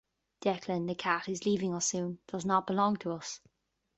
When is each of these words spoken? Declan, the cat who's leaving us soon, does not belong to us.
Declan, 0.43 0.87
the 0.87 0.95
cat 0.95 1.27
who's 1.27 1.45
leaving 1.45 1.75
us 1.75 1.85
soon, 1.85 2.17
does 2.25 2.43
not 2.43 2.65
belong 2.65 2.95
to 2.97 3.11
us. 3.11 3.39